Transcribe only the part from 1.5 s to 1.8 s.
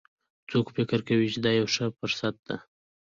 یوه